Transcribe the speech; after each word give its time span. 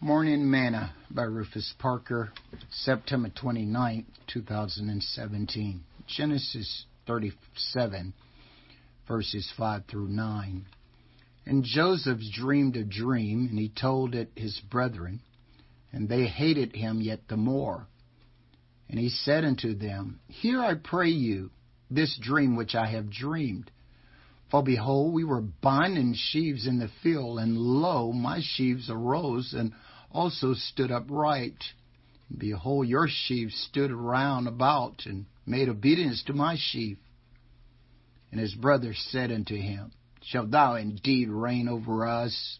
Morning 0.00 0.50
Manna 0.50 0.92
by 1.10 1.22
Rufus 1.22 1.72
Parker, 1.78 2.30
September 2.70 3.30
29, 3.30 4.04
2017. 4.26 5.84
Genesis 6.06 6.84
37, 7.06 8.12
verses 9.08 9.50
5 9.56 9.84
through 9.88 10.08
9. 10.08 10.66
And 11.46 11.64
Joseph 11.64 12.18
dreamed 12.34 12.76
a 12.76 12.84
dream, 12.84 13.46
and 13.48 13.58
he 13.58 13.70
told 13.70 14.14
it 14.14 14.30
his 14.36 14.60
brethren, 14.70 15.22
and 15.92 16.10
they 16.10 16.26
hated 16.26 16.76
him 16.76 17.00
yet 17.00 17.26
the 17.28 17.38
more. 17.38 17.86
And 18.90 19.00
he 19.00 19.08
said 19.08 19.46
unto 19.46 19.74
them, 19.74 20.20
Hear, 20.28 20.60
I 20.60 20.74
pray 20.74 21.08
you, 21.08 21.50
this 21.90 22.18
dream 22.20 22.54
which 22.54 22.74
I 22.74 22.88
have 22.88 23.10
dreamed. 23.10 23.70
For 24.50 24.62
behold, 24.62 25.12
we 25.12 25.24
were 25.24 25.40
binding 25.40 26.14
sheaves 26.14 26.66
in 26.66 26.78
the 26.78 26.90
field, 27.02 27.40
and 27.40 27.58
lo, 27.58 28.12
my 28.12 28.40
sheaves 28.40 28.88
arose 28.88 29.52
and 29.52 29.72
also 30.12 30.54
stood 30.54 30.90
upright. 30.92 31.62
Behold, 32.36 32.86
your 32.86 33.08
sheaves 33.08 33.54
stood 33.54 33.90
round 33.90 34.46
about 34.46 35.04
and 35.06 35.26
made 35.46 35.68
obedience 35.68 36.22
to 36.24 36.32
my 36.32 36.56
sheaf. 36.56 36.98
And 38.30 38.40
his 38.40 38.54
brothers 38.54 38.98
said 39.10 39.32
unto 39.32 39.56
him, 39.56 39.92
Shalt 40.22 40.50
thou 40.50 40.74
indeed 40.76 41.28
reign 41.28 41.68
over 41.68 42.06
us? 42.06 42.58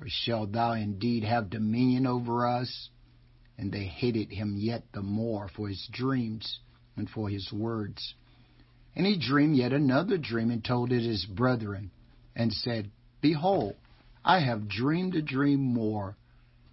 Or 0.00 0.06
shalt 0.08 0.52
thou 0.52 0.72
indeed 0.72 1.24
have 1.24 1.50
dominion 1.50 2.06
over 2.06 2.46
us? 2.46 2.90
And 3.58 3.70
they 3.70 3.84
hated 3.84 4.30
him 4.30 4.56
yet 4.56 4.84
the 4.92 5.02
more 5.02 5.48
for 5.48 5.68
his 5.68 5.86
dreams 5.92 6.60
and 6.96 7.08
for 7.08 7.28
his 7.28 7.52
words. 7.52 8.14
And 8.94 9.06
he 9.06 9.18
dreamed 9.18 9.56
yet 9.56 9.72
another 9.72 10.18
dream 10.18 10.50
and 10.50 10.64
told 10.64 10.92
it 10.92 11.02
his 11.02 11.24
brethren, 11.24 11.90
and 12.36 12.52
said, 12.52 12.90
Behold, 13.20 13.74
I 14.24 14.40
have 14.40 14.68
dreamed 14.68 15.14
a 15.14 15.22
dream 15.22 15.60
more. 15.60 16.16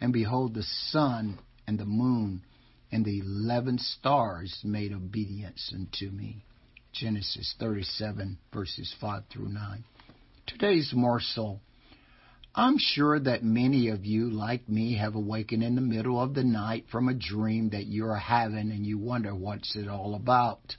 And 0.00 0.12
behold, 0.12 0.54
the 0.54 0.62
sun 0.62 1.38
and 1.66 1.78
the 1.78 1.84
moon 1.84 2.42
and 2.90 3.04
the 3.04 3.20
eleven 3.20 3.78
stars 3.78 4.60
made 4.64 4.92
obedience 4.92 5.72
unto 5.74 6.10
me. 6.10 6.44
Genesis 6.92 7.54
37, 7.60 8.38
verses 8.52 8.92
5 9.00 9.22
through 9.30 9.48
9. 9.48 9.84
Today's 10.46 10.92
morsel. 10.92 11.60
I'm 12.52 12.78
sure 12.78 13.20
that 13.20 13.44
many 13.44 13.88
of 13.88 14.04
you, 14.04 14.28
like 14.28 14.68
me, 14.68 14.96
have 14.96 15.14
awakened 15.14 15.62
in 15.62 15.76
the 15.76 15.80
middle 15.80 16.20
of 16.20 16.34
the 16.34 16.42
night 16.42 16.86
from 16.90 17.08
a 17.08 17.14
dream 17.14 17.70
that 17.70 17.86
you're 17.86 18.16
having 18.16 18.72
and 18.72 18.84
you 18.84 18.98
wonder 18.98 19.32
what's 19.32 19.76
it 19.76 19.86
all 19.86 20.16
about. 20.16 20.76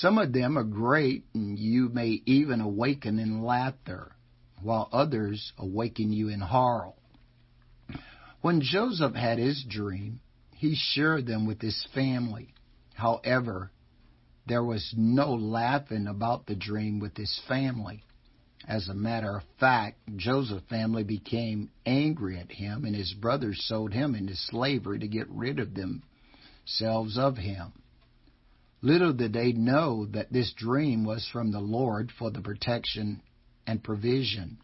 Some 0.00 0.18
of 0.18 0.32
them 0.34 0.58
are 0.58 0.64
great, 0.64 1.24
and 1.32 1.58
you 1.58 1.88
may 1.88 2.20
even 2.26 2.60
awaken 2.60 3.18
in 3.18 3.42
laughter, 3.42 4.12
while 4.60 4.90
others 4.92 5.54
awaken 5.56 6.12
you 6.12 6.28
in 6.28 6.40
horror. 6.40 6.92
When 8.42 8.60
Joseph 8.60 9.14
had 9.14 9.38
his 9.38 9.64
dream, 9.64 10.20
he 10.54 10.74
shared 10.74 11.24
them 11.24 11.46
with 11.46 11.62
his 11.62 11.82
family. 11.94 12.52
However, 12.92 13.70
there 14.46 14.62
was 14.62 14.92
no 14.96 15.34
laughing 15.34 16.06
about 16.06 16.46
the 16.46 16.56
dream 16.56 16.98
with 16.98 17.16
his 17.16 17.40
family. 17.48 18.04
As 18.68 18.88
a 18.88 18.94
matter 18.94 19.38
of 19.38 19.44
fact, 19.58 19.98
Joseph's 20.16 20.68
family 20.68 21.04
became 21.04 21.70
angry 21.86 22.38
at 22.38 22.52
him, 22.52 22.84
and 22.84 22.94
his 22.94 23.14
brothers 23.14 23.64
sold 23.64 23.94
him 23.94 24.14
into 24.14 24.36
slavery 24.36 24.98
to 24.98 25.08
get 25.08 25.28
rid 25.30 25.58
of 25.58 25.74
themselves 25.74 27.16
of 27.16 27.38
him. 27.38 27.72
Little 28.86 29.12
did 29.12 29.32
they 29.32 29.50
know 29.50 30.06
that 30.12 30.32
this 30.32 30.52
dream 30.52 31.04
was 31.04 31.28
from 31.32 31.50
the 31.50 31.58
Lord 31.58 32.12
for 32.16 32.30
the 32.30 32.40
protection 32.40 33.20
and 33.66 33.82
provision. 33.82 34.58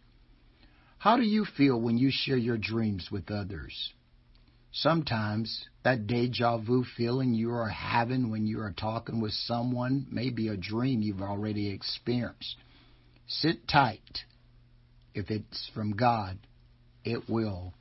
How 0.98 1.16
do 1.16 1.24
you 1.24 1.44
feel 1.44 1.80
when 1.80 1.98
you 1.98 2.12
share 2.12 2.36
your 2.36 2.56
dreams 2.56 3.08
with 3.10 3.32
others? 3.32 3.92
Sometimes 4.70 5.66
that 5.82 6.06
deja 6.06 6.58
vu 6.58 6.84
feeling 6.96 7.34
you 7.34 7.50
are 7.50 7.68
having 7.68 8.30
when 8.30 8.46
you 8.46 8.60
are 8.60 8.70
talking 8.70 9.20
with 9.20 9.32
someone 9.32 10.06
may 10.08 10.30
be 10.30 10.46
a 10.46 10.56
dream 10.56 11.02
you've 11.02 11.20
already 11.20 11.70
experienced. 11.70 12.54
Sit 13.26 13.66
tight. 13.66 14.20
If 15.14 15.32
it's 15.32 15.68
from 15.74 15.96
God, 15.96 16.38
it 17.04 17.28
will. 17.28 17.74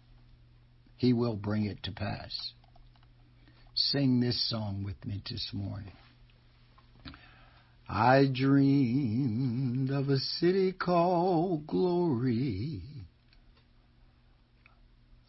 He 0.97 1.13
will 1.13 1.35
bring 1.35 1.65
it 1.65 1.83
to 1.83 1.91
pass. 1.91 2.53
Sing 3.75 4.19
this 4.19 4.49
song 4.49 4.83
with 4.83 5.05
me 5.05 5.21
this 5.29 5.51
morning. 5.53 5.93
I 7.93 8.25
dreamed 8.31 9.89
of 9.91 10.07
a 10.07 10.17
city 10.17 10.71
called 10.71 11.67
Glory, 11.67 12.81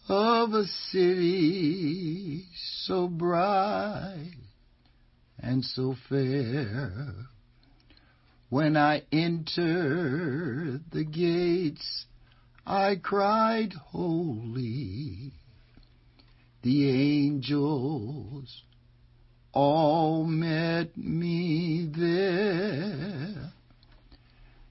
of 0.08 0.54
a 0.54 0.64
city 0.66 2.46
so 2.86 3.08
bright 3.08 4.36
and 5.40 5.64
so 5.64 5.96
fair. 6.08 7.12
When 8.48 8.76
I 8.76 9.02
entered 9.10 10.84
the 10.92 11.04
gates, 11.04 12.06
I 12.64 12.94
cried, 12.94 13.72
Holy. 13.72 15.32
The 16.62 16.88
angels 16.88 18.62
all 19.52 20.24
met 20.24 20.96
me 20.96 21.90
there. 21.96 23.52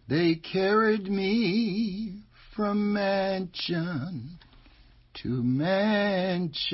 They 0.10 0.36
carried 0.36 1.08
me 1.08 2.24
from 2.56 2.94
mansion 2.94 4.40
to 5.22 5.30
mansion. 5.44 6.74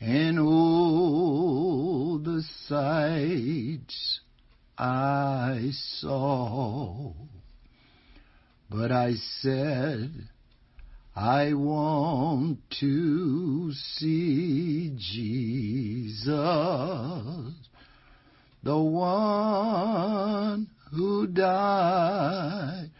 And 0.00 0.38
all 0.38 2.18
the 2.18 2.42
sights 2.66 4.20
I 4.76 5.70
saw. 6.00 7.12
But 8.68 8.92
I 8.92 9.14
said, 9.40 10.10
I 11.14 11.54
want 11.54 12.58
to 12.80 13.72
see 13.72 14.75
Jesus, 14.96 16.34
the 18.62 18.78
one 18.78 20.68
who 20.92 21.26
died 21.26 22.90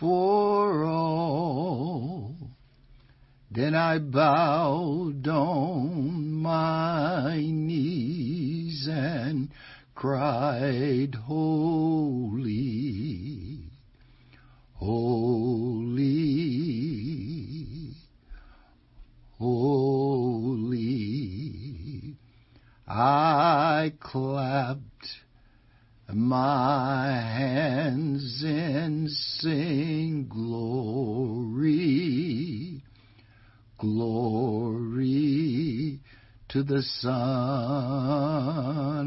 for 0.00 0.84
all. 0.84 2.34
Then 3.50 3.74
I 3.74 3.98
bowed 3.98 5.28
on 5.28 6.32
my 6.32 7.36
knees 7.36 8.88
and 8.90 9.50
cried, 9.94 11.14
Holy, 11.14 12.23
I 23.84 23.90
clapped 23.90 25.08
my 26.08 27.20
hands 27.20 28.42
and 28.42 29.10
sing 29.10 30.26
glory, 30.26 31.62
glory 33.76 35.20
to 36.48 36.62
the 36.62 36.80
Son 36.80 37.12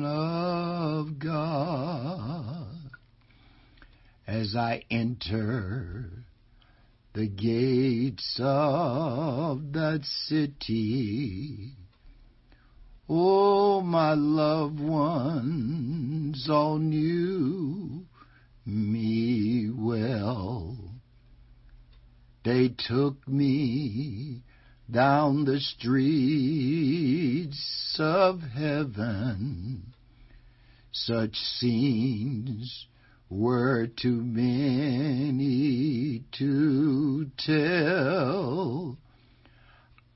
of 0.05 1.17
God. 1.17 2.67
As 4.27 4.55
I 4.55 4.83
enter 4.91 6.11
the 7.13 7.27
gates 7.27 8.39
of 8.39 9.73
that 9.73 10.05
city, 10.27 11.71
Oh, 13.09 13.79
my 13.81 14.15
loved 14.15 14.81
ones 14.81 16.49
all 16.49 16.77
knew 16.77 18.05
me 18.65 19.69
well. 19.73 20.77
They 22.43 22.67
took 22.67 23.25
me 23.27 24.41
down 24.91 25.45
the 25.45 25.61
streets 25.61 27.55
of 27.97 28.41
heaven. 28.41 29.93
Such 30.91 31.35
scenes 31.35 32.87
were 33.29 33.87
too 33.87 34.21
many 34.21 36.25
to 36.39 37.31
tell. 37.37 38.97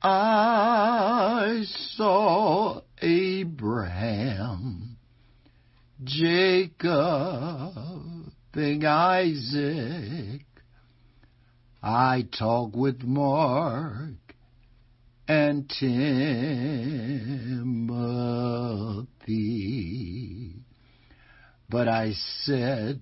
I 0.03 1.63
saw 1.95 2.81
Abraham, 3.01 4.97
Jacob, 6.03 7.73
and 8.51 8.83
Isaac, 8.83 10.45
I 11.83 12.27
talk 12.37 12.75
with 12.75 13.03
Mark 13.03 14.35
and 15.27 15.69
Timothy. 15.69 16.15
But 21.69 21.87
I 21.87 22.13
said, 22.43 23.01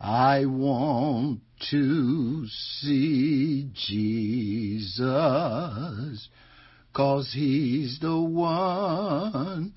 I 0.00 0.46
want 0.46 1.40
to 1.70 2.46
see 2.46 3.68
Jesus, 3.74 5.00
cause 6.94 7.32
he's 7.34 7.98
the 8.00 8.18
one 8.18 9.74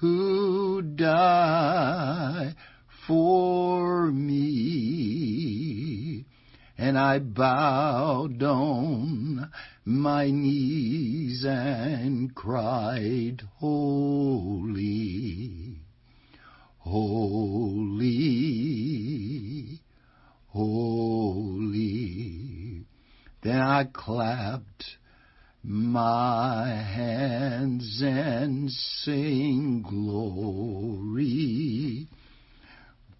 who 0.00 0.82
died 0.82 2.56
for 3.06 4.10
me. 4.10 5.52
And 6.76 6.98
I 6.98 7.20
bowed 7.20 8.42
on 8.42 9.48
my 9.84 10.30
knees 10.32 11.44
and 11.46 12.34
cried, 12.34 13.42
Holy, 13.58 14.72
holy, 16.78 18.32
holy. 20.48 21.92
Then 23.42 23.60
I 23.60 23.84
clapped 23.84 24.96
my 26.02 26.66
hands 26.96 28.02
and 28.04 28.68
sing 28.68 29.84
glory, 29.88 31.28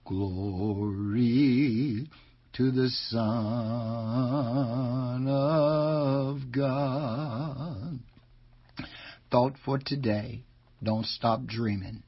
glory 0.05 1.29
to 2.53 2.73
the 2.73 2.89
Son 2.89 3.21
of 5.29 6.51
God. 6.51 8.01
Thought 9.31 9.55
for 9.65 9.79
today. 9.79 10.43
Don't 10.83 11.07
stop 11.07 11.47
dreaming. 11.47 12.03